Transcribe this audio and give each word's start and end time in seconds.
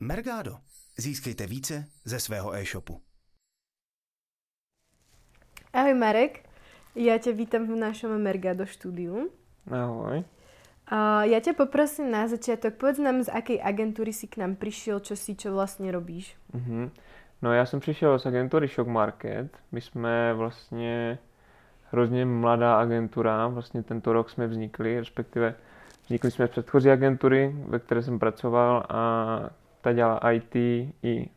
Mergado. 0.00 0.56
Získejte 0.96 1.46
více 1.46 1.84
ze 2.04 2.20
svého 2.20 2.54
e-shopu. 2.54 3.00
Ahoj 5.72 5.94
Marek, 5.94 6.48
já 6.94 7.18
tě 7.18 7.32
vítám 7.32 7.66
v 7.66 7.76
našem 7.76 8.22
Mergado 8.22 8.66
štúdiu. 8.66 9.30
Ahoj. 9.70 10.24
A 10.86 11.24
já 11.24 11.40
tě 11.40 11.52
poprosím 11.52 12.10
na 12.10 12.28
začátek, 12.28 12.74
povedz 12.74 12.98
nám, 12.98 13.22
z 13.22 13.28
jaké 13.34 13.62
agentury 13.62 14.12
si 14.12 14.26
k 14.26 14.36
nám 14.36 14.56
přišel, 14.56 15.00
čo 15.00 15.16
si, 15.16 15.34
čo 15.34 15.52
vlastně 15.52 15.92
robíš. 15.92 16.36
Mhm. 16.52 16.90
No 17.42 17.52
já 17.52 17.66
jsem 17.66 17.80
přišel 17.80 18.18
z 18.18 18.26
agentury 18.26 18.68
Shock 18.68 18.88
Market. 18.88 19.56
My 19.72 19.80
jsme 19.80 20.34
vlastně 20.34 21.18
hrozně 21.90 22.24
mladá 22.24 22.80
agentura, 22.80 23.48
vlastně 23.48 23.82
tento 23.82 24.12
rok 24.12 24.30
jsme 24.30 24.46
vznikli, 24.46 24.98
respektive 24.98 25.54
vznikli 26.04 26.30
jsme 26.30 26.46
z 26.46 26.50
předchozí 26.50 26.90
agentury, 26.90 27.56
ve 27.68 27.78
které 27.78 28.02
jsem 28.02 28.18
pracoval 28.18 28.86
a 28.88 29.50
ta 29.84 29.92
dělá 29.92 30.20
IT 30.32 30.54
i 30.56 30.92
e, 31.02 31.28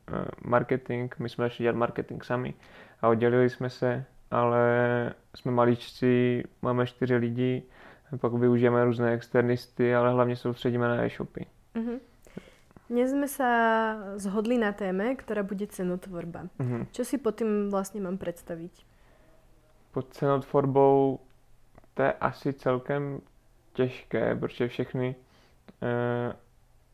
marketing. 0.44 1.14
My 1.20 1.30
jsme 1.30 1.46
začali 1.46 1.64
dělat 1.64 1.76
marketing 1.76 2.24
sami 2.24 2.54
a 3.02 3.08
oddělili 3.08 3.50
jsme 3.50 3.70
se, 3.70 4.06
ale 4.32 4.64
jsme 5.36 5.52
maličci, 5.52 6.44
máme 6.62 6.88
čtyři 6.88 7.16
lidi, 7.16 7.64
pak 8.22 8.34
využijeme 8.34 8.86
různé 8.86 9.14
externisty, 9.14 9.96
ale 9.96 10.12
hlavně 10.12 10.36
soustředíme 10.36 10.88
na 10.88 11.06
e-shopy. 11.06 11.46
Uh-huh. 11.76 12.00
Dnes 12.88 13.12
sme 13.12 13.28
sa 13.28 13.52
zhodli 14.16 14.56
na 14.56 14.72
téme, 14.72 15.12
ktorá 15.20 15.44
bude 15.44 15.68
cenotvorba. 15.68 16.48
Uh-huh. 16.56 16.88
Čo 16.95 17.04
si 17.04 17.20
pod 17.20 17.44
tým 17.44 17.68
vlastne 17.68 18.00
mám 18.00 18.16
predstaviť? 18.16 18.72
Pod 19.92 20.08
cenotvorbou 20.16 21.20
to 21.94 22.00
je 22.04 22.14
asi 22.14 22.54
celkem 22.54 23.20
těžké, 23.73 24.36
protože 24.40 24.68
všechny, 24.68 25.16
eh, 25.84 26.32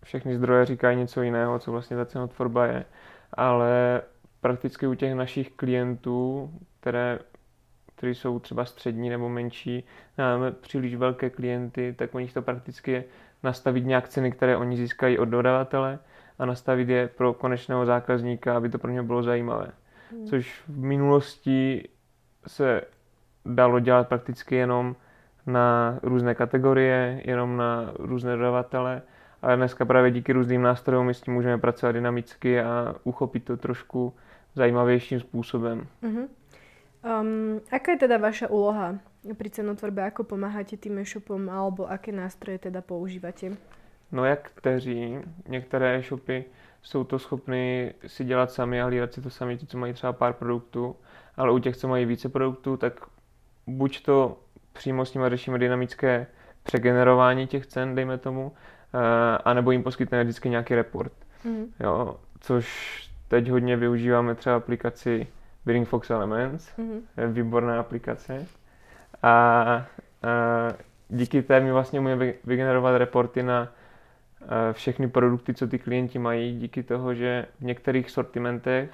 všechny 0.03 0.35
zdroje 0.35 0.65
říkají 0.65 0.97
něco 0.97 1.21
jiného, 1.21 1.59
co 1.59 1.71
vlastně 1.71 1.97
ta 1.97 2.05
cenotvorba 2.05 2.65
je. 2.65 2.85
Ale 3.33 4.01
prakticky 4.41 4.87
u 4.87 4.93
těch 4.93 5.13
našich 5.13 5.51
klientů, 5.51 6.51
které, 6.79 7.19
kteří 7.95 8.15
jsou 8.15 8.39
třeba 8.39 8.65
střední 8.65 9.09
nebo 9.09 9.29
menší, 9.29 9.83
máme 10.17 10.51
příliš 10.51 10.95
velké 10.95 11.29
klienty, 11.29 11.95
tak 11.97 12.15
u 12.15 12.19
nich 12.19 12.33
to 12.33 12.41
prakticky 12.41 12.91
je 12.91 13.03
nastavit 13.43 13.85
nějak 13.85 14.09
ceny, 14.09 14.31
které 14.31 14.57
oni 14.57 14.77
získají 14.77 15.17
od 15.17 15.25
dodavatele 15.25 15.99
a 16.39 16.45
nastavit 16.45 16.89
je 16.89 17.07
pro 17.07 17.33
konečného 17.33 17.85
zákazníka, 17.85 18.57
aby 18.57 18.69
to 18.69 18.79
pro 18.79 18.91
ně 18.91 19.03
bylo 19.03 19.23
zajímavé. 19.23 19.67
Hmm. 20.11 20.27
Což 20.27 20.63
v 20.67 20.77
minulosti 20.77 21.89
se 22.47 22.81
dalo 23.45 23.79
dělat 23.79 24.07
prakticky 24.07 24.55
jenom 24.55 24.95
na 25.45 25.99
různé 26.03 26.35
kategorie, 26.35 27.21
jenom 27.25 27.57
na 27.57 27.91
různé 27.99 28.35
dodavatele, 28.35 29.01
ale 29.43 29.55
dneska 29.55 29.85
právě 29.85 30.11
díky 30.11 30.33
různým 30.33 30.61
nástrojům 30.61 31.05
my 31.05 31.13
s 31.13 31.21
tím 31.21 31.33
můžeme 31.33 31.57
pracovat 31.57 31.91
dynamicky 31.91 32.61
a 32.61 32.95
uchopit 33.03 33.45
to 33.45 33.57
trošku 33.57 34.13
zajímavějším 34.55 35.19
způsobem. 35.19 35.87
Uh-huh. 36.03 36.27
Um, 37.21 37.59
aká 37.71 37.91
je 37.91 38.07
teda 38.07 38.15
vaša 38.15 38.47
úloha 38.47 38.95
pri 39.35 39.49
cenotvorbe? 39.51 40.07
Ako 40.07 40.23
pomáháte 40.23 40.79
tým 40.79 41.03
e-shopom 41.03 41.51
alebo 41.51 41.83
aké 41.83 42.15
nástroje 42.15 42.71
teda 42.71 42.79
používáte? 42.79 43.59
No 44.11 44.25
jak 44.25 44.51
kteří. 44.55 45.19
Některé 45.47 45.99
e-shopy 45.99 46.45
jsou 46.81 47.03
to 47.03 47.19
schopny 47.19 47.93
si 48.07 48.23
dělat 48.23 48.51
sami 48.51 48.81
a 48.81 48.85
hlídat 48.85 49.13
si 49.13 49.21
to 49.21 49.29
sami, 49.29 49.57
ti, 49.57 49.67
co 49.67 49.77
mají 49.77 49.93
třeba 49.93 50.13
pár 50.13 50.33
produktů, 50.33 50.95
ale 51.37 51.51
u 51.51 51.59
těch, 51.59 51.77
co 51.77 51.87
mají 51.87 52.05
více 52.05 52.29
produktů, 52.29 52.77
tak 52.77 52.93
buď 53.67 54.03
to 54.03 54.39
přímo 54.73 55.05
s 55.05 55.13
nimi 55.13 55.29
řešíme 55.29 55.59
dynamické 55.59 56.27
přegenerování 56.63 57.47
těch 57.47 57.67
cen, 57.67 57.95
dejme 57.95 58.17
tomu, 58.17 58.51
eh, 58.93 59.37
anebo 59.45 59.71
jim 59.71 59.83
poskytneme 59.83 60.23
vždycky 60.23 60.49
nějaký 60.49 60.75
report. 60.75 61.13
Mm. 61.43 61.65
Jo, 61.79 62.17
což 62.39 62.93
teď 63.27 63.49
hodně 63.49 63.77
využíváme 63.77 64.35
třeba 64.35 64.55
aplikaci 64.55 65.27
Bidding 65.65 65.87
Fox 65.87 66.09
Elements, 66.09 66.71
mm-hmm. 66.77 67.01
je 67.17 67.27
výborná 67.27 67.79
aplikace. 67.79 68.47
A, 69.23 69.29
a 69.31 69.85
díky 71.09 71.41
té 71.41 71.59
my 71.59 71.71
vlastně 71.71 71.99
můžeme 71.99 72.33
vygenerovat 72.43 72.97
reporty 72.97 73.43
na 73.43 73.67
eh, 74.41 74.73
všechny 74.73 75.09
produkty, 75.09 75.53
co 75.53 75.67
ty 75.67 75.79
klienti 75.79 76.19
mají, 76.19 76.59
díky 76.59 76.83
toho, 76.83 77.13
že 77.13 77.45
v 77.59 77.63
některých 77.63 78.11
sortimentech 78.11 78.89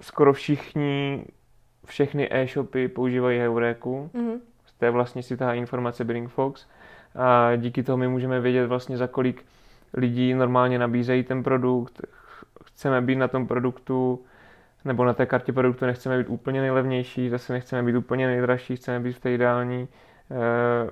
skoro 0.00 0.32
všichni 0.32 1.24
všechny 1.84 2.28
e-shopy 2.30 2.88
používají 2.88 3.38
Heuréku, 3.38 4.10
mm-hmm. 4.14 4.40
to 4.78 4.84
je 4.84 4.90
vlastně 4.90 5.22
si 5.22 5.36
ta 5.36 5.54
informace 5.54 6.04
Bidding 6.04 6.30
Fox 6.30 6.66
a 7.14 7.56
díky 7.56 7.82
toho 7.82 7.96
my 7.96 8.08
můžeme 8.08 8.40
vědět 8.40 8.66
vlastně 8.66 8.96
za 8.96 9.06
kolik 9.06 9.44
lidí 9.94 10.34
normálně 10.34 10.78
nabízejí 10.78 11.22
ten 11.22 11.42
produkt, 11.42 12.00
chceme 12.64 13.00
být 13.00 13.16
na 13.16 13.28
tom 13.28 13.46
produktu, 13.46 14.24
nebo 14.84 15.04
na 15.04 15.12
té 15.12 15.26
kartě 15.26 15.52
produktu 15.52 15.86
nechceme 15.86 16.18
být 16.18 16.28
úplně 16.28 16.60
nejlevnější, 16.60 17.28
zase 17.28 17.52
nechceme 17.52 17.82
být 17.82 17.96
úplně 17.96 18.26
nejdražší, 18.26 18.76
chceme 18.76 19.00
být 19.00 19.12
v 19.12 19.20
té 19.20 19.32
ideální 19.32 19.88
eh, 20.30 20.90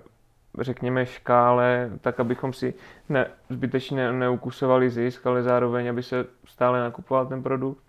řekněme 0.61 1.07
škále, 1.07 1.91
tak 2.01 2.21
abychom 2.21 2.53
si 2.53 2.75
ne, 3.09 3.27
zbytečně 3.51 4.13
neukusovali 4.13 4.91
zisk, 4.91 5.27
ale 5.27 5.43
zároveň, 5.43 5.91
aby 5.91 6.03
se 6.03 6.25
stále 6.45 6.81
nakupoval 6.81 7.27
ten 7.27 7.43
produkt. 7.43 7.85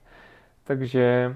Takže 0.63 1.35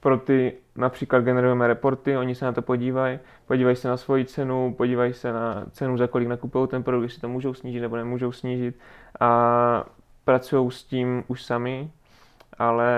pro 0.00 0.16
ty 0.16 0.52
například 0.76 1.20
generujeme 1.24 1.66
reporty, 1.66 2.16
oni 2.16 2.34
se 2.34 2.44
na 2.44 2.52
to 2.52 2.62
podívají, 2.62 3.18
podívají 3.46 3.76
se 3.76 3.88
na 3.88 3.96
svoji 3.96 4.24
cenu, 4.24 4.74
podívají 4.76 5.12
se 5.12 5.32
na 5.32 5.64
cenu, 5.70 5.96
za 5.96 6.06
kolik 6.06 6.28
nakupují 6.28 6.68
ten 6.68 6.82
produkt, 6.82 7.02
jestli 7.02 7.20
to 7.20 7.28
můžou 7.28 7.54
snížit 7.54 7.80
nebo 7.80 7.96
nemůžou 7.96 8.32
snížit 8.32 8.78
a 9.20 9.84
pracují 10.24 10.70
s 10.70 10.84
tím 10.84 11.24
už 11.28 11.42
sami, 11.42 11.90
ale 12.58 12.94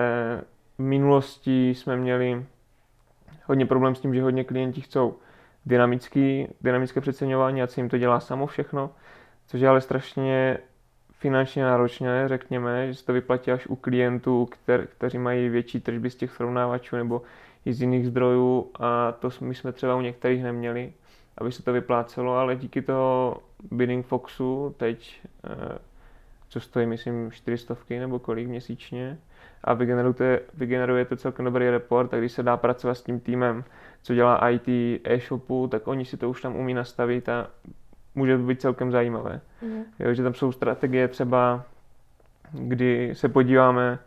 v 0.79 0.83
minulosti 0.83 1.71
jsme 1.71 1.97
měli 1.97 2.47
hodně 3.45 3.67
problém 3.67 3.95
s 3.95 4.01
tím, 4.01 4.15
že 4.15 4.23
hodně 4.23 4.45
klienti 4.45 4.81
chcou 4.81 5.17
dynamický, 5.67 6.49
dynamické 6.61 7.01
přeceňování 7.01 7.63
a 7.63 7.67
se 7.67 7.81
jim 7.81 7.89
to 7.89 7.99
dělá 7.99 8.21
samo 8.21 8.47
všechno, 8.47 8.91
což 9.47 9.61
je 9.61 9.69
ale 9.69 9.81
strašně 9.81 10.59
finančně 11.19 11.63
náročné, 11.63 12.29
řekněme, 12.29 12.87
že 12.87 12.95
se 12.95 13.05
to 13.07 13.13
vyplatí 13.13 13.53
až 13.53 13.67
u 13.67 13.77
klientů, 13.77 14.47
kter, 14.47 14.87
kteří 14.87 15.19
mají 15.19 15.49
větší 15.49 15.81
tržby 15.81 16.11
z 16.11 16.17
těch 16.17 16.31
srovnávačů 16.31 16.97
nebo 16.97 17.23
i 17.65 17.73
z 17.73 17.81
jiných 17.81 18.07
zdrojů. 18.07 18.71
A 18.81 19.13
to 19.13 19.31
my 19.41 19.55
jsme 19.55 19.73
třeba 19.73 19.97
u 19.97 20.01
některých 20.01 20.43
neměli, 20.43 20.93
aby 21.39 21.53
se 21.53 21.63
to 21.63 21.73
vyplácelo, 21.73 22.35
ale 22.35 22.57
díky 22.57 22.83
toho 22.83 23.43
Bidding 23.71 24.07
Foxu 24.07 24.75
teď, 24.77 25.21
eh, 25.45 25.79
co 26.49 26.61
stojí, 26.61 26.87
myslím, 26.87 27.31
400 27.33 27.77
nebo 28.01 28.19
kolik 28.19 28.49
měsíčně, 28.49 29.19
a 29.65 29.75
vygeneruje, 29.75 30.41
vygeneruje 30.55 31.05
to 31.05 31.17
celkem 31.17 31.45
dobrý 31.45 31.71
report 31.71 32.15
a 32.15 32.19
když 32.19 32.33
se 32.33 32.43
dá 32.43 32.57
pracovat 32.57 32.95
s 32.95 33.03
tím 33.03 33.21
týmem, 33.21 33.65
co 34.03 34.15
dělá 34.15 34.51
IT 34.51 35.01
e-shopu, 35.05 35.69
tak 35.69 35.89
oni 35.89 36.05
si 36.05 36.17
to 36.17 36.31
už 36.31 36.43
tam 36.43 36.57
umí 36.57 36.75
nastavit 36.75 37.29
a 37.29 37.51
může 38.17 38.37
to 38.37 38.43
být 38.43 38.61
celkem 38.61 38.91
zajímavé. 38.91 39.41
Mm. 39.63 39.83
Jo, 39.99 40.15
že 40.15 40.23
tam 40.23 40.35
jsou 40.35 40.53
strategie 40.53 41.09
třeba, 41.09 41.63
kdy 42.53 43.11
se 43.13 43.29
podíváme 43.29 43.99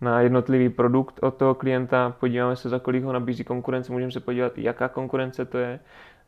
na 0.00 0.20
jednotlivý 0.20 0.68
produkt 0.68 1.18
od 1.22 1.34
toho 1.34 1.54
klienta, 1.54 2.14
podíváme 2.20 2.56
se, 2.56 2.68
za 2.68 2.78
kolik 2.78 3.04
ho 3.04 3.12
nabízí 3.12 3.44
konkurence, 3.44 3.92
můžeme 3.92 4.12
se 4.12 4.20
podívat, 4.20 4.58
jaká 4.58 4.88
konkurence 4.88 5.44
to 5.44 5.58
je. 5.58 5.80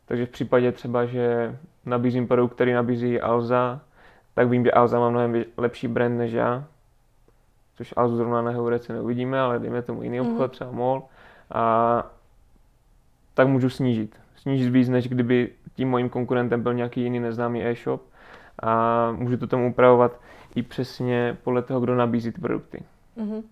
Takže 0.05 0.25
v 0.25 0.29
případě 0.29 0.71
třeba, 0.71 1.05
že 1.05 1.55
nabízím 1.85 2.27
produkt, 2.27 2.53
který 2.53 2.73
nabízí 2.73 3.21
Alza, 3.21 3.81
tak 4.33 4.49
vím, 4.49 4.63
že 4.63 4.71
Alza 4.71 4.99
má 4.99 5.09
mnohem 5.09 5.43
lepší 5.57 5.87
brand 5.87 6.17
než 6.17 6.31
já, 6.31 6.63
což 7.75 7.93
Alzu 7.97 8.17
zrovna 8.17 8.41
na 8.41 8.51
Heurece 8.51 8.93
neuvidíme, 8.93 9.39
ale 9.39 9.59
dejme 9.59 9.81
tomu 9.81 10.03
jiný 10.03 10.21
obchod, 10.21 10.47
mm. 10.47 10.49
třeba 10.49 10.71
MOL, 10.71 11.03
a 11.51 12.11
tak 13.33 13.47
můžu 13.47 13.69
snížit. 13.69 14.19
Snížit 14.35 14.69
víc, 14.69 14.89
než 14.89 15.07
kdyby 15.07 15.49
tím 15.75 15.89
mojím 15.89 16.09
konkurentem 16.09 16.63
byl 16.63 16.73
nějaký 16.73 17.01
jiný 17.01 17.19
neznámý 17.19 17.65
e-shop 17.65 18.01
a 18.63 19.11
můžu 19.11 19.37
to 19.37 19.47
tam 19.47 19.61
upravovat 19.61 20.19
i 20.55 20.63
přesně 20.63 21.37
podle 21.43 21.61
toho, 21.61 21.79
kdo 21.79 21.95
nabízí 21.95 22.31
ty 22.31 22.41
produkty. 22.41 22.83
Uh-huh. 23.17 23.43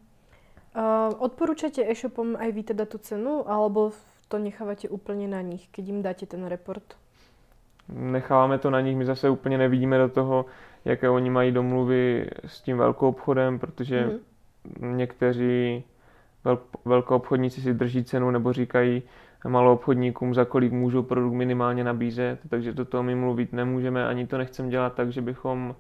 Uh, 0.70 1.14
odporúčate 1.18 1.82
e-shopom 1.82 2.38
aj 2.38 2.52
vy 2.52 2.64
teda 2.64 2.86
tu 2.86 2.98
cenu, 2.98 3.44
alebo 3.50 3.92
to 4.28 4.38
necháváte 4.38 4.90
úplně 4.90 5.28
na 5.28 5.42
nich, 5.42 5.68
keď 5.72 5.86
jim 5.86 6.02
dáte 6.02 6.26
ten 6.26 6.46
report? 6.46 6.84
Necháváme 7.90 8.58
to 8.58 8.70
na 8.70 8.82
nich, 8.82 8.98
my 8.98 9.06
zase 9.06 9.30
úplně 9.30 9.58
nevidíme 9.58 9.98
do 9.98 10.10
toho, 10.10 10.46
jaké 10.86 11.10
oni 11.10 11.30
mají 11.30 11.52
domluvy 11.52 12.30
s 12.46 12.62
tím 12.62 12.78
velkou 12.78 13.10
obchodem, 13.10 13.60
protože 13.60 14.06
mm-hmm. 14.06 14.96
někteří 14.96 15.84
velkou 16.86 17.16
obchodníci 17.16 17.62
si 17.62 17.74
drží 17.74 18.04
cenu 18.04 18.32
nebo 18.32 18.54
říkají, 18.54 19.04
malou 19.48 19.74
obchodníkům, 19.74 20.34
za 20.34 20.46
kolik 20.46 20.72
můžou 20.72 21.04
produkt 21.04 21.34
minimálně 21.34 21.84
nabízet, 21.84 22.40
takže 22.50 22.74
do 22.74 22.86
toho 22.86 23.04
my 23.04 23.16
mluvit 23.16 23.54
nemůžeme, 23.54 24.08
ani 24.08 24.28
to 24.28 24.38
nechcem 24.38 24.70
dělat 24.70 24.94
tak, 24.96 25.12
že 25.12 25.22
bychom 25.22 25.76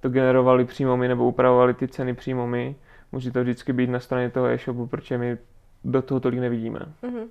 to 0.00 0.08
generovali 0.08 0.64
přímo 0.64 0.96
my 0.96 1.08
nebo 1.08 1.28
upravovali 1.28 1.74
ty 1.74 1.88
ceny 1.88 2.14
přímo 2.14 2.46
my. 2.46 2.76
Musí 3.12 3.30
to 3.30 3.42
vždycky 3.42 3.72
být 3.72 3.90
na 3.90 4.00
straně 4.00 4.30
toho 4.30 4.46
e-shopu, 4.46 4.86
protože 4.86 5.18
my 5.18 5.38
do 5.84 6.02
toho 6.02 6.20
tolik 6.20 6.40
nevidíme. 6.40 6.80
Uh-huh. 7.02 7.28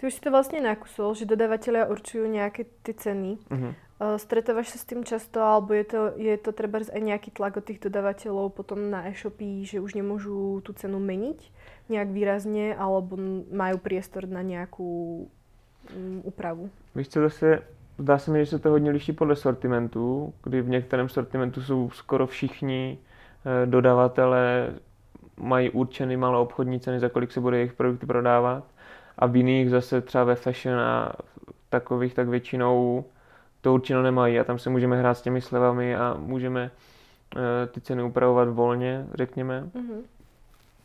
Ty 0.00 0.06
už 0.06 0.14
si 0.14 0.20
to 0.20 0.30
vlastně 0.30 0.60
nakusol, 0.60 1.14
že 1.14 1.24
dodavatelé 1.24 1.86
určují 1.86 2.30
nějaké 2.30 2.64
ty 2.82 2.94
ceny. 2.94 3.38
Mhm. 3.50 3.66
Uh, 3.66 4.16
stretávaš 4.16 4.68
se 4.68 4.78
s 4.78 4.84
tím 4.84 5.04
často, 5.04 5.40
alebo 5.40 5.74
je 5.74 5.84
to, 5.84 6.12
je 6.16 6.38
to 6.38 6.52
třeba 6.52 6.78
aj 6.94 7.00
nějaký 7.00 7.30
tlak 7.30 7.56
od 7.56 7.64
těch 7.64 7.78
dodavatelů 7.78 8.48
potom 8.48 8.90
na 8.90 9.08
e-shopy, 9.08 9.64
že 9.64 9.80
už 9.80 9.94
nemůžu 9.94 10.60
tu 10.60 10.72
cenu 10.72 11.00
meniť 11.00 11.52
nějak 11.88 12.08
výrazně, 12.08 12.76
alebo 12.76 13.16
mají 13.52 13.78
priestor 13.78 14.28
na 14.28 14.42
nějakou 14.42 15.28
um, 15.96 16.20
úpravu? 16.24 16.70
Víš 16.94 17.08
co, 17.08 17.20
zase 17.20 17.62
zdá 17.98 18.18
se 18.18 18.30
mi, 18.30 18.44
že 18.44 18.50
se 18.50 18.58
to 18.58 18.70
hodně 18.70 18.90
liší 18.90 19.12
podle 19.12 19.36
sortimentu, 19.36 20.34
kdy 20.42 20.62
v 20.62 20.68
některém 20.68 21.08
sortimentu 21.08 21.62
jsou 21.62 21.90
skoro 21.90 22.26
všichni 22.26 22.98
eh, 22.98 23.66
dodavatelé 23.66 24.74
mají 25.36 25.70
určený 25.70 26.16
malou 26.16 26.42
obchodní 26.42 26.80
ceny, 26.80 27.00
za 27.00 27.08
kolik 27.08 27.32
se 27.32 27.40
bude 27.40 27.56
jejich 27.56 27.72
produkty 27.72 28.06
prodávat. 28.06 28.64
A 29.18 29.26
v 29.26 29.36
jiných 29.36 29.70
zase 29.70 30.00
třeba 30.00 30.24
ve 30.24 30.34
fashion 30.34 30.80
a 30.80 31.12
takových, 31.68 32.14
tak 32.14 32.28
většinou 32.28 33.04
to 33.60 33.74
určeno 33.74 34.02
nemají 34.02 34.40
a 34.40 34.44
tam 34.44 34.58
se 34.58 34.70
můžeme 34.70 34.98
hrát 34.98 35.14
s 35.14 35.22
těmi 35.22 35.40
slevami 35.40 35.96
a 35.96 36.14
můžeme 36.18 36.70
eh, 37.36 37.66
ty 37.66 37.80
ceny 37.80 38.02
upravovat 38.02 38.48
volně, 38.48 39.06
řekněme. 39.14 39.70
Mm-hmm. 39.74 40.02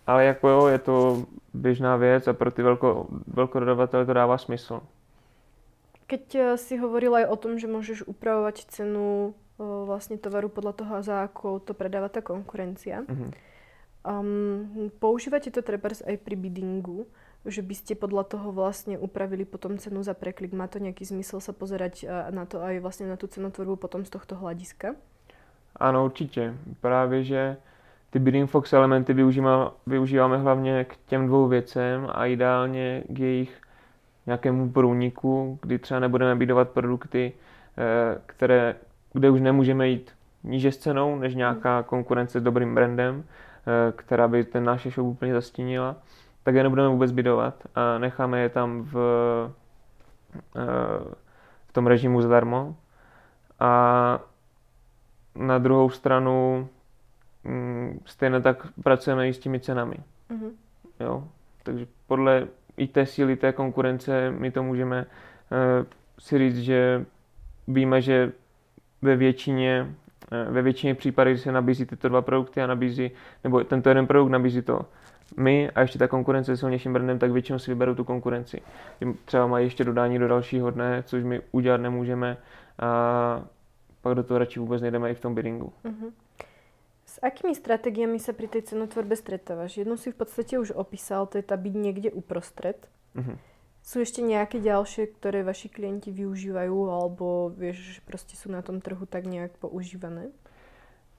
Ale 0.07 0.25
jako 0.25 0.49
jo, 0.49 0.67
je 0.67 0.79
to 0.79 1.25
běžná 1.53 1.95
věc 1.95 2.27
a 2.27 2.33
pro 2.33 2.51
ty 2.51 2.63
velko, 2.63 3.07
velkododavatele 3.27 4.05
to 4.05 4.13
dává 4.13 4.37
smysl. 4.37 4.81
Keď 6.07 6.35
eh, 6.35 6.57
si 6.57 6.77
hovorila 6.77 7.17
aj 7.23 7.27
o 7.31 7.35
tom, 7.39 7.55
že 7.59 7.71
môžeš 7.71 8.03
upravovať 8.03 8.67
cenu 8.67 9.33
o, 9.57 9.85
vlastne 9.85 10.17
tovaru 10.17 10.49
podľa 10.49 10.73
toho, 10.73 10.93
za 11.05 11.23
ako 11.23 11.61
to 11.61 11.73
predáva 11.77 12.09
tá 12.09 12.21
konkurencia, 12.25 13.05
Mhm. 13.07 13.27
um, 14.03 14.91
používate 14.99 15.53
to 15.53 15.61
treba 15.61 15.93
aj 15.93 16.17
pri 16.19 16.35
biddingu, 16.35 17.05
že 17.45 17.61
by 17.61 17.75
ste 17.75 17.93
podľa 17.95 18.23
toho 18.23 18.55
vlastne 18.55 18.95
upravili 18.95 19.43
potom 19.43 19.75
cenu 19.77 20.03
za 20.03 20.15
preklik. 20.15 20.55
Má 20.55 20.67
to 20.71 20.79
nejaký 20.79 21.03
zmysel 21.03 21.43
sa 21.43 21.51
pozerať 21.51 22.03
eh, 22.03 22.09
na 22.31 22.47
to 22.47 22.63
aj 22.63 22.79
vlastne 22.79 23.11
na 23.11 23.19
tú 23.19 23.27
cenotvorbu 23.27 23.75
potom 23.75 24.07
z 24.07 24.09
tohto 24.09 24.35
hľadiska? 24.35 24.95
Ano, 25.75 26.05
určitě. 26.05 26.53
Právě, 26.81 27.23
že 27.23 27.57
ty 28.09 28.19
Bidding 28.19 28.49
Fox 28.49 28.73
elementy 28.73 29.13
využíváme, 29.13 29.71
využíváme 29.87 30.37
hlavně 30.37 30.83
k 30.85 30.97
těm 31.07 31.27
dvou 31.27 31.47
věcem 31.47 32.07
a 32.13 32.25
ideálně 32.25 33.03
k 33.09 33.19
jejich 33.19 33.61
nějakému 34.25 34.69
průniku, 34.69 35.59
kdy 35.61 35.79
třeba 35.79 35.99
nebudeme 35.99 36.35
bidovat 36.35 36.69
produkty, 36.69 37.33
eh, 37.77 38.21
které, 38.25 38.75
kde 39.13 39.29
už 39.29 39.41
nemůžeme 39.41 39.87
jít 39.87 40.11
níže 40.43 40.71
s 40.71 40.77
cenou, 40.77 41.15
než 41.19 41.35
nějaká 41.35 41.83
konkurence 41.83 42.39
s 42.39 42.43
dobrým 42.43 42.75
brandem, 42.75 43.23
eh, 43.23 43.93
která 43.95 44.27
by 44.27 44.43
ten 44.43 44.63
náš 44.63 44.87
shop 44.87 45.07
úplně 45.07 45.33
zastínila, 45.33 45.95
tak 46.43 46.55
je 46.55 46.63
nebudeme 46.63 46.89
vůbec 46.89 47.11
bidovat 47.11 47.63
a 47.75 47.97
necháme 47.97 48.41
je 48.41 48.49
tam 48.49 48.83
v, 48.83 48.97
eh, 50.55 51.13
v 51.67 51.73
tom 51.73 51.87
režimu 51.87 52.21
zadarmo. 52.21 52.75
A 53.59 54.19
na 55.35 55.57
druhou 55.57 55.89
stranu 55.89 56.67
mm, 57.43 57.99
stejně 58.05 58.41
tak 58.41 58.67
pracujeme 58.83 59.27
i 59.27 59.33
s 59.33 59.39
těmi 59.39 59.59
cenami. 59.59 59.95
Uh-huh. 60.31 60.51
Jo? 60.99 61.27
Takže 61.63 61.87
podle 62.07 62.47
i 62.77 62.87
té 62.87 63.05
síly 63.05 63.35
té 63.35 63.51
konkurence 63.51 64.31
my 64.31 64.51
to 64.51 64.63
můžeme 64.63 65.05
uh, 65.05 65.85
si 66.19 66.37
říct, 66.37 66.57
že 66.59 67.05
víme, 67.67 68.01
že 68.01 68.31
ve 69.01 69.15
většině, 69.15 69.95
uh, 70.47 70.53
ve 70.53 70.61
většině 70.61 70.95
případů, 70.95 71.29
kdy 71.29 71.39
se 71.39 71.51
nabízí 71.51 71.85
tyto 71.85 72.09
dva 72.09 72.21
produkty 72.21 72.61
a 72.61 72.67
nabízí, 72.67 73.11
nebo 73.43 73.63
tento 73.63 73.89
jeden 73.89 74.07
produkt 74.07 74.29
nabízí 74.29 74.61
to 74.61 74.85
my 75.37 75.69
a 75.69 75.81
ještě 75.81 75.99
ta 75.99 76.07
konkurence 76.07 76.57
s 76.57 76.59
silnějším 76.59 76.93
brandem, 76.93 77.19
tak 77.19 77.31
většinou 77.31 77.59
si 77.59 77.71
vyberou 77.71 77.95
tu 77.95 78.03
konkurenci. 78.03 78.61
Třeba 79.25 79.47
mají 79.47 79.65
ještě 79.65 79.83
dodání 79.83 80.19
do 80.19 80.27
dalšího 80.27 80.71
dne, 80.71 81.03
což 81.05 81.23
my 81.23 81.41
udělat 81.51 81.81
nemůžeme 81.81 82.37
a 82.79 83.45
pak 84.01 84.15
do 84.15 84.23
toho 84.23 84.37
radši 84.37 84.59
vůbec 84.59 84.81
nejdeme 84.81 85.11
i 85.11 85.15
v 85.15 85.19
tom 85.19 85.35
biddingu. 85.35 85.73
Uh-huh. 85.85 86.11
S 87.05 87.19
akými 87.21 87.53
strategiemi 87.53 88.17
sa 88.17 88.33
pri 88.33 88.49
tej 88.49 88.73
cenotvorbe 88.73 89.13
stretávaš? 89.13 89.77
Jednu 89.77 90.01
si 90.01 90.09
v 90.09 90.17
podstate 90.17 90.57
už 90.57 90.73
opísal, 90.73 91.29
to 91.29 91.37
je 91.37 91.45
tá 91.45 91.53
byť 91.53 91.73
niekde 91.77 92.09
uprostred. 92.09 92.89
Mhm. 93.13 93.37
Sú 93.83 93.99
ešte 93.99 94.23
nejaké 94.23 94.63
ďalšie, 94.63 95.11
ktoré 95.19 95.43
vaši 95.43 95.67
klienti 95.67 96.09
využívajú, 96.09 96.77
alebo 96.89 97.51
vieš, 97.51 97.77
že 97.77 98.01
prostě 98.01 98.33
sú 98.35 98.49
na 98.49 98.61
tom 98.61 98.81
trhu 98.81 99.05
tak 99.05 99.25
nějak 99.25 99.51
používané? 99.59 100.31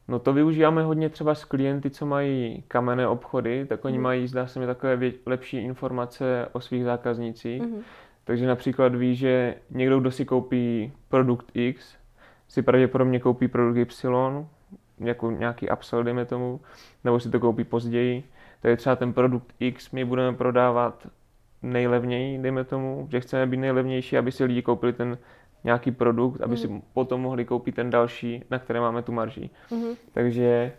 No 0.09 0.19
to 0.19 0.33
využíváme 0.33 0.83
hodně 0.83 1.09
třeba 1.09 1.35
s 1.35 1.45
klienty, 1.45 1.91
co 1.91 2.07
mají 2.07 2.65
kamenné 2.69 3.09
obchody, 3.09 3.67
tak 3.67 3.85
oni 3.85 3.95
Mhm. 3.97 4.03
mají, 4.03 4.27
zdá 4.29 4.47
se 4.47 4.61
mi, 4.61 4.67
takové 4.67 4.97
vě- 4.97 5.13
lepší 5.27 5.57
informace 5.59 6.49
o 6.53 6.61
svých 6.61 6.85
zákaznících. 6.85 7.63
Uh-huh. 7.63 7.83
Takže 8.25 8.47
například 8.47 8.95
ví, 8.95 9.15
že 9.17 9.55
někdo, 9.71 10.01
kdo 10.01 10.11
si 10.11 10.25
koupí 10.25 10.93
produkt 11.09 11.47
X, 11.55 11.97
si 12.49 12.63
pravděpodobně 12.63 13.21
koupí 13.21 13.49
produkt 13.49 13.77
Y, 13.77 14.47
jako 14.99 15.31
nějaký 15.31 15.69
upsell, 15.71 16.03
dejme 16.05 16.25
tomu, 16.25 16.61
nebo 17.05 17.21
si 17.21 17.31
to 17.31 17.41
koupí 17.41 17.65
později. 17.65 18.25
Takže 18.61 18.77
třeba 18.77 18.97
ten 18.97 19.13
produkt 19.13 19.55
X 19.61 19.91
my 19.91 20.05
budeme 20.05 20.37
prodávat 20.37 21.07
nejlevněji, 21.63 22.39
dejme 22.39 22.65
tomu, 22.65 23.07
že 23.11 23.21
chceme 23.21 23.47
být 23.47 23.57
nejlevnější, 23.57 24.19
aby 24.19 24.33
si 24.33 24.45
lidi 24.45 24.63
koupili 24.63 24.93
ten 24.93 25.19
nějaký 25.65 25.91
produkt, 25.93 26.41
aby 26.41 26.57
si 26.57 26.83
potom 26.93 27.21
mohli 27.21 27.45
koupit 27.45 27.75
ten 27.75 27.91
další, 27.91 28.45
na 28.51 28.59
které 28.59 28.81
máme 28.81 29.03
tu 29.03 29.13
marži. 29.13 29.51
Uh-huh. 29.71 29.97
Takže 30.13 30.73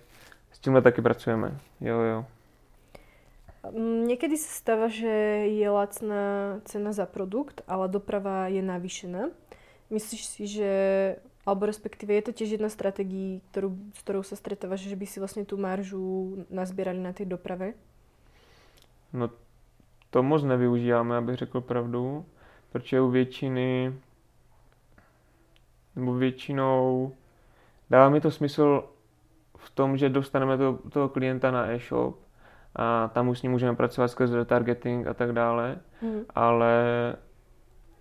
s 0.51 0.59
tímhle 0.59 0.81
taky 0.81 1.01
pracujeme. 1.01 1.57
Jo, 1.81 1.99
jo. 1.99 2.25
Mm, 3.73 4.05
Niekedy 4.05 4.37
sa 4.37 4.51
stáva, 4.53 4.87
že 4.93 5.09
je 5.49 5.67
lacná 5.69 6.57
cena 6.69 6.93
za 6.93 7.09
produkt, 7.09 7.65
ale 7.65 7.89
doprava 7.89 8.47
je 8.47 8.61
navýšená. 8.61 9.33
Myslíš 9.89 10.21
si, 10.25 10.43
že, 10.47 10.71
alebo 11.45 11.65
respektíve 11.65 12.13
je 12.13 12.25
to 12.29 12.31
tiež 12.33 12.57
jedna 12.57 12.69
z 12.69 12.77
strategií, 12.77 13.41
ktorú, 13.53 13.73
s 13.93 13.99
ktorou 14.05 14.23
sa 14.25 14.37
stretávaš, 14.37 14.85
že 14.85 14.97
by 14.97 15.05
si 15.05 15.17
vlastne 15.17 15.45
tú 15.45 15.57
maržu 15.57 16.45
nazbierali 16.49 17.01
na 17.01 17.13
tej 17.13 17.25
doprave? 17.25 17.73
No 19.13 19.29
to 20.09 20.23
moc 20.23 20.43
nevyužíváme, 20.43 21.17
abych 21.17 21.35
řekl 21.35 21.61
pravdu, 21.61 22.25
protože 22.71 23.01
u 23.01 23.09
většiny, 23.09 23.93
nebo 25.95 26.13
většinou, 26.13 27.11
dává 27.89 28.09
mi 28.09 28.21
to 28.21 28.31
smysl 28.31 28.83
v 29.57 29.69
tom, 29.69 29.97
že 29.97 30.09
dostaneme 30.09 30.57
to, 30.57 30.79
toho 30.89 31.09
klienta 31.09 31.51
na 31.51 31.71
e-shop 31.71 32.15
a 32.75 33.07
tam 33.13 33.27
už 33.29 33.39
s 33.39 33.43
ním 33.43 33.51
můžeme 33.51 33.75
pracovat 33.75 34.07
skrze 34.07 34.37
retargeting 34.37 35.07
a 35.07 35.13
tak 35.13 35.31
dále, 35.31 35.77
Mhm. 36.01 36.19
ale 36.35 36.83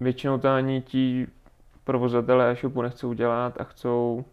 většinou 0.01 0.39
to 0.39 0.49
ani 0.49 0.83
ti 0.83 1.27
provozatelé 1.85 2.51
e-shopu 2.51 2.83
nechcou 2.83 3.09
udělat 3.11 3.61
a 3.61 3.65
chcou 3.65 4.25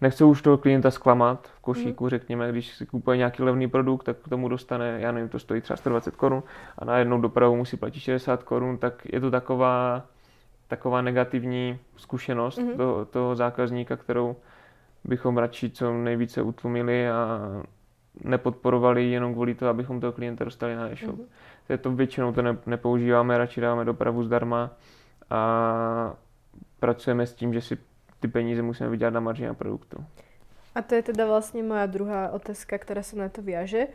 nechcou 0.00 0.30
už 0.30 0.42
toho 0.42 0.58
klienta 0.58 0.90
zklamat 0.90 1.48
v 1.56 1.60
košíku, 1.60 2.08
řekněme, 2.08 2.52
když 2.52 2.74
si 2.74 2.86
kupuje 2.86 3.16
nějaký 3.16 3.42
levný 3.42 3.68
produkt, 3.68 4.02
tak 4.04 4.16
k 4.16 4.28
tomu 4.28 4.48
dostane, 4.48 4.96
já 5.00 5.12
nevím, 5.12 5.28
to 5.28 5.38
stojí 5.38 5.60
třeba 5.60 5.76
120 5.76 6.16
korun 6.16 6.42
a 6.78 6.84
na 6.84 6.98
jednou 6.98 7.20
dopravu 7.20 7.56
musí 7.56 7.76
platit 7.76 8.00
60 8.00 8.42
korun, 8.42 8.78
tak 8.78 9.02
je 9.12 9.20
to 9.20 9.30
taková, 9.30 10.02
taková 10.68 11.02
negativní 11.02 11.78
zkušenost 11.96 12.58
Mhm. 12.58 12.76
toho, 12.76 13.04
toho 13.04 13.36
zákazníka, 13.36 13.96
kterou 13.96 14.36
bychom 15.04 15.38
radši 15.38 15.70
co 15.70 15.92
nejvíce 15.92 16.42
utlumili 16.42 17.08
a 17.10 17.40
nepodporovali 18.24 19.10
jenom 19.10 19.34
kvůli 19.34 19.54
toho, 19.54 19.68
abychom 19.70 20.00
toho 20.00 20.12
klienta 20.12 20.44
dostali 20.44 20.76
na 20.76 20.88
e-shop. 20.90 21.16
Mhm. 21.16 21.26
Je 21.68 21.78
to 21.78 21.90
většinou 21.90 22.32
to 22.32 22.42
ne, 22.42 22.56
nepoužíváme, 22.66 23.38
radši 23.38 23.60
dáváme 23.60 23.84
dopravu 23.84 24.24
zdarma 24.24 24.70
a 25.30 25.40
pracujeme 26.80 27.26
s 27.26 27.34
tím, 27.34 27.52
že 27.54 27.60
si 27.60 27.78
ty 28.20 28.28
peníze 28.28 28.62
musíme 28.62 28.88
vydělat 28.88 29.14
na 29.14 29.20
marži 29.20 29.46
na 29.46 29.54
produktu. 29.54 30.04
A 30.76 30.82
to 30.82 30.94
je 30.94 31.02
teda 31.08 31.24
vlastne 31.24 31.64
moja 31.64 31.88
druhá 31.88 32.28
otázka, 32.36 32.76
ktorá 32.76 33.00
sa 33.00 33.16
na 33.16 33.32
to 33.32 33.40
viaže. 33.40 33.88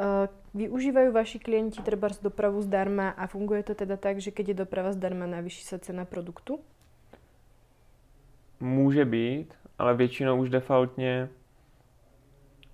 Uh, 0.00 0.32
využívajú 0.56 1.12
vaši 1.12 1.36
klienti 1.36 1.84
treba 1.84 2.08
dopravu 2.08 2.64
zdarma 2.64 3.12
a 3.12 3.28
funguje 3.28 3.60
to 3.62 3.76
teda 3.76 4.00
tak, 4.00 4.16
že 4.16 4.32
keď 4.32 4.48
je 4.48 4.60
doprava 4.64 4.96
zdarma, 4.96 5.28
navýši 5.28 5.62
sa 5.62 5.76
cena 5.76 6.08
produktu? 6.08 6.64
Může 8.60 9.04
být, 9.04 9.54
ale 9.78 9.94
většinou 9.94 10.40
už 10.40 10.50
defaultně 10.50 11.28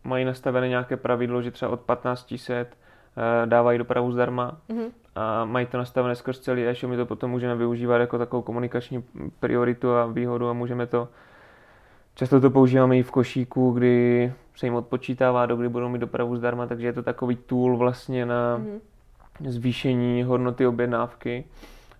mají 0.04 0.25
nastavené 0.25 0.68
nějaké 0.68 0.97
pravidlo, 0.97 1.42
že 1.42 1.50
třeba 1.50 1.71
od 1.71 1.80
1500 1.80 2.68
eh, 2.68 3.47
dávají 3.47 3.78
dopravu 3.78 4.12
zdarma 4.12 4.61
Uh-huh. 4.68 4.92
a 5.14 5.45
mají 5.45 5.66
to 5.66 5.78
nastavené 5.78 6.14
skrz 6.14 6.40
celý 6.40 6.66
e-shop, 6.66 6.90
my 6.90 6.97
to 6.97 7.06
potom 7.06 7.30
můžeme 7.30 7.56
využívat 7.56 7.99
jako 7.99 8.18
takovou 8.18 8.42
komunikační 8.42 9.04
prioritu 9.40 9.95
a 9.95 10.06
výhodu 10.06 10.49
a 10.49 10.52
můžeme 10.52 10.87
to 10.87 11.09
Často 12.16 12.40
to 12.40 12.50
používáme 12.50 12.96
i 12.99 13.02
v 13.02 13.11
košíku, 13.11 13.70
kdy 13.70 14.32
se 14.56 14.66
jim 14.66 14.75
odpočítává, 14.75 15.46
do 15.46 15.56
kdy 15.56 15.68
budou 15.68 15.88
mít 15.88 15.99
dopravu 15.99 16.37
zdarma, 16.37 16.66
takže 16.66 16.87
je 16.87 16.92
to 16.92 17.02
takový 17.02 17.37
tool 17.37 17.76
vlastně 17.76 18.26
na 18.26 18.56
Uh-huh. 18.56 18.80
zvýšení 19.52 20.23
hodnoty 20.23 20.66
objednávky, 20.66 21.44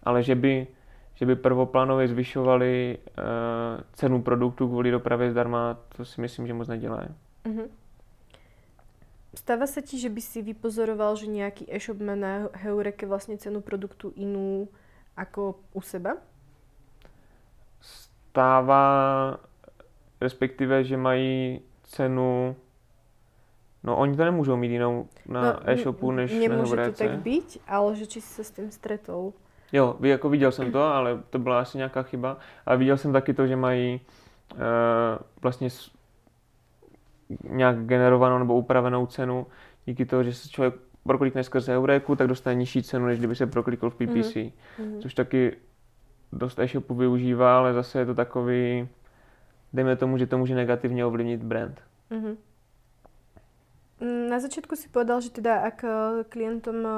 ale 0.03 0.23
že 0.23 0.35
by, 0.35 0.67
že 1.15 1.27
by 1.27 1.37
prvoplánově 1.37 2.09
zvyšovali 2.09 2.99
uh, 2.99 3.85
cenu 3.93 4.23
produktu 4.23 4.69
kvůli 4.69 4.91
dopravě 4.91 5.31
zdarma, 5.31 5.77
to 5.97 6.05
si 6.05 6.21
myslím, 6.21 6.47
že 6.47 6.55
moc 6.55 6.69
nedělají. 6.69 7.09
Uh-huh. 7.45 7.69
Z 9.37 9.47
Stáva 9.47 9.71
sa 9.71 9.79
ti, 9.79 9.95
že 9.95 10.11
by 10.11 10.19
si 10.19 10.43
vypozoroval, 10.43 11.15
že 11.15 11.31
nejaký 11.31 11.71
e-shop 11.71 12.03
má 12.03 12.19
na 12.19 12.51
Heureke 12.67 13.07
vlastne 13.07 13.39
cenu 13.39 13.63
produktu 13.63 14.11
inú 14.19 14.67
ako 15.15 15.63
u 15.71 15.81
seba? 15.87 16.19
Stává, 17.79 19.39
respektive, 20.21 20.85
že 20.85 20.97
mají 20.97 21.61
cenu 21.83 22.57
No 23.87 23.97
oni 23.97 24.17
to 24.17 24.25
nemůžou 24.25 24.57
mít 24.57 24.73
jinou 24.73 25.09
na 25.29 25.43
no, 25.43 25.71
e-shopu 25.71 26.11
než 26.11 26.33
Nemůže 26.33 26.77
na 26.77 26.87
to 26.87 26.93
tak 26.93 27.19
být, 27.19 27.59
ale 27.69 27.97
že 27.97 28.07
či 28.07 28.21
se 28.21 28.45
s 28.45 28.51
tím 28.51 28.71
stretol. 28.71 29.33
Jo, 29.73 29.97
jako 30.01 30.29
viděl 30.29 30.53
jsem 30.53 30.73
to, 30.73 30.83
ale 30.83 31.23
to 31.31 31.39
byla 31.39 31.61
asi 31.61 31.77
nějaká 31.79 32.03
chyba. 32.03 32.37
Ale 32.67 32.77
viděl 32.77 32.97
jsem 32.97 33.13
taky 33.13 33.35
to, 33.35 33.47
že 33.47 33.57
mají 33.57 34.01
uh, 34.53 34.59
vlastně 35.43 35.71
s, 35.71 35.91
nějak 37.49 37.85
generovanou 37.85 38.39
nebo 38.39 38.55
upravenou 38.57 39.07
cenu 39.07 39.47
díky 39.87 40.07
toho, 40.07 40.23
že 40.23 40.35
se 40.35 40.49
člověk 40.49 40.75
proklikne 41.07 41.45
skrze 41.45 41.77
Eureku, 41.77 42.17
tak 42.17 42.27
dostane 42.27 42.55
nižší 42.55 42.83
cenu, 42.83 43.07
než 43.07 43.19
kdyby 43.19 43.37
se 43.37 43.47
proklikl 43.47 43.91
v 43.91 43.95
PPC. 43.95 44.35
Mm-hmm. 44.35 45.01
Což 45.01 45.15
taky 45.15 45.57
dost 46.33 46.59
e-shopu 46.59 46.95
využívá, 46.95 47.59
ale 47.59 47.73
zase 47.73 47.99
je 47.99 48.07
to 48.07 48.15
takový, 48.15 48.89
dejme 49.77 49.97
tomu, 49.97 50.19
že 50.19 50.27
to 50.27 50.39
může 50.39 50.55
negativně 50.55 51.05
ovlivnit 51.05 51.45
brand. 51.45 51.81
Mm-hmm. 52.11 52.37
Na 54.29 54.37
začiatku 54.37 54.77
si 54.77 54.93
povedal, 54.93 55.25
že 55.25 55.33
teda 55.33 55.65
ak 55.65 55.79
eh, 55.81 55.95
klientom 56.29 56.79
eh, 56.85 56.93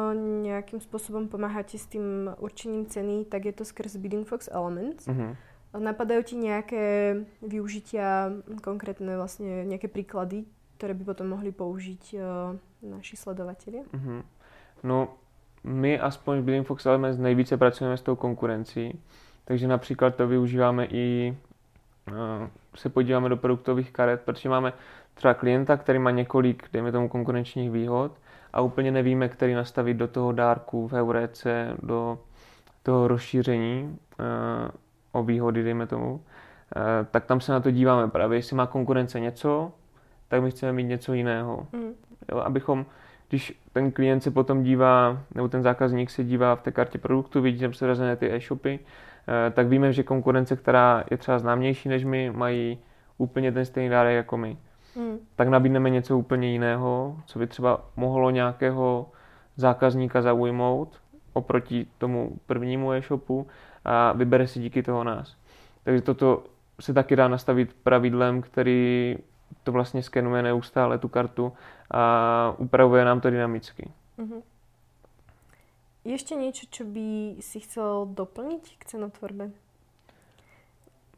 nejakým 0.50 0.82
spôsobom 0.82 1.30
pomáhate 1.30 1.78
s 1.78 1.86
tým 1.86 2.34
určením 2.42 2.90
ceny, 2.90 3.30
tak 3.30 3.46
je 3.46 3.54
to 3.54 3.62
skrz 3.62 4.02
Bidding 4.02 4.26
Fox 4.26 4.50
Elements. 4.50 5.06
Mm-hmm. 5.06 5.30
Napadajú 5.78 6.22
ti 6.26 6.34
nejaké 6.40 6.84
využitia, 7.44 8.34
konkrétne 8.64 9.14
vlastne 9.14 9.68
nejaké 9.68 9.86
príklady, 9.86 10.48
ktoré 10.80 10.96
by 10.96 11.04
potom 11.12 11.36
mohli 11.36 11.52
použiť 11.52 12.16
uh, 12.16 12.56
naši 12.80 13.20
sledovatelia? 13.20 13.84
Mm-hmm. 13.92 14.20
No, 14.88 15.20
my 15.68 16.00
aspoň 16.00 16.40
v 16.40 16.44
Bidding 16.44 16.66
Fox 16.66 16.88
Elements 16.88 17.20
nejvíce 17.20 17.60
pracujeme 17.60 18.00
s 18.00 18.02
tou 18.02 18.16
konkurencí, 18.16 18.96
takže 19.44 19.68
například 19.68 20.16
to 20.16 20.26
využíváme 20.26 20.88
i 20.88 21.36
se 22.74 22.88
podíváme 22.88 23.28
do 23.28 23.36
produktových 23.36 23.92
karet, 23.92 24.20
protože 24.20 24.48
máme 24.48 24.72
třeba 25.14 25.34
klienta, 25.34 25.76
který 25.76 25.98
má 25.98 26.10
několik, 26.10 26.68
dejme 26.72 26.92
tomu, 26.92 27.08
konkurenčních 27.08 27.70
výhod 27.70 28.12
a 28.52 28.60
úplně 28.60 28.90
nevíme, 28.90 29.28
který 29.28 29.54
nastavit 29.54 29.96
do 29.96 30.08
toho 30.08 30.32
dárku 30.32 30.88
v 30.88 30.92
Eurece, 30.92 31.76
do 31.82 32.18
toho 32.82 33.08
rozšíření 33.08 33.98
uh, 34.18 34.70
o 35.12 35.22
výhody, 35.22 35.62
dejme 35.62 35.86
tomu, 35.86 36.14
uh, 36.14 36.20
tak 37.10 37.24
tam 37.24 37.40
se 37.40 37.52
na 37.52 37.60
to 37.60 37.70
díváme 37.70 38.08
právě, 38.08 38.38
jestli 38.38 38.56
má 38.56 38.66
konkurence 38.66 39.20
něco, 39.20 39.72
tak 40.28 40.42
my 40.42 40.50
chceme 40.50 40.72
mít 40.72 40.84
něco 40.84 41.12
jiného. 41.12 41.66
Mm. 41.72 41.92
Jo, 42.32 42.38
abychom, 42.38 42.86
když 43.28 43.60
ten 43.72 43.92
klient 43.92 44.20
se 44.20 44.30
potom 44.30 44.62
dívá, 44.62 45.18
nebo 45.34 45.48
ten 45.48 45.62
zákazník 45.62 46.10
se 46.10 46.24
dívá 46.24 46.56
v 46.56 46.62
té 46.62 46.70
kartě 46.70 46.98
produktu, 46.98 47.40
vidí 47.40 47.60
tam 47.60 47.72
srazené 47.72 48.16
ty 48.16 48.34
e-shopy, 48.34 48.80
tak 49.50 49.68
víme, 49.68 49.92
že 49.92 50.02
konkurence, 50.02 50.56
která 50.56 51.04
je 51.10 51.16
třeba 51.16 51.38
známější 51.38 51.88
než 51.88 52.04
my, 52.04 52.30
mají 52.30 52.78
úplně 53.18 53.52
ten 53.52 53.64
stejný 53.64 53.88
dárek 53.88 54.16
jako 54.16 54.36
my 54.36 54.56
hmm. 54.96 55.18
tak 55.36 55.48
nabídneme 55.48 55.90
něco 55.90 56.18
úplně 56.18 56.52
jiného, 56.52 57.16
co 57.26 57.38
by 57.38 57.46
třeba 57.46 57.80
mohlo 57.96 58.30
nějakého 58.30 59.10
zákazníka 59.56 60.22
zaujmout 60.22 61.00
oproti 61.32 61.86
tomu 61.98 62.38
prvnímu 62.46 62.92
e-shopu 62.92 63.46
a 63.84 64.12
vybere 64.12 64.46
si 64.46 64.60
díky 64.60 64.82
toho 64.82 65.04
nás. 65.04 65.36
Takže 65.84 66.02
toto 66.02 66.44
se 66.80 66.92
taky 66.92 67.16
dá 67.16 67.28
nastavit 67.28 67.76
pravidlem, 67.82 68.42
který 68.42 69.16
to 69.62 69.72
vlastně 69.72 70.02
skenuje 70.02 70.42
neustále 70.42 70.98
tu 70.98 71.08
kartu 71.08 71.52
a 71.90 72.54
upravuje 72.58 73.04
nám 73.04 73.20
to 73.20 73.30
dynamicky. 73.30 73.90
Mm-hmm. 74.18 74.42
Ještě 76.08 76.34
něco, 76.34 76.66
co 76.70 76.84
by 76.84 77.34
si 77.40 77.60
chcel 77.60 78.08
doplnit 78.10 78.68
k 78.78 78.84
cenotvorbe? 78.84 79.50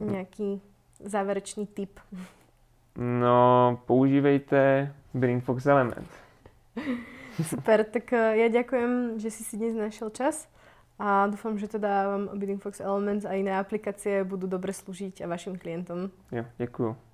Nějaký 0.00 0.62
závěrečný 1.04 1.66
tip? 1.66 2.00
No, 2.96 3.80
používejte 3.86 4.92
Fox 5.40 5.66
Element. 5.66 6.08
Super, 7.42 7.84
tak 7.84 8.12
eh, 8.12 8.36
ja 8.36 8.48
ďakujem, 8.50 9.16
že 9.22 9.30
si 9.30 9.44
si 9.44 9.56
dnes 9.56 9.72
našiel 9.72 10.10
čas 10.10 10.50
a 10.98 11.24
dúfam, 11.30 11.56
že 11.56 11.68
teda 11.68 12.10
vám 12.10 12.58
Fox 12.58 12.80
Elements 12.80 13.24
a 13.24 13.32
iné 13.32 13.56
aplikácie 13.56 14.26
budú 14.26 14.50
dobre 14.50 14.74
slúžiť 14.74 15.22
a 15.22 15.30
vašim 15.30 15.56
klientom. 15.56 16.10
Jo, 16.32 16.44
děkuju. 16.58 17.09